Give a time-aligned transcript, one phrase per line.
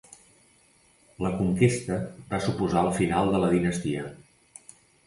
[1.25, 1.99] La conquesta
[2.33, 4.13] va suposar el final de la dinastia.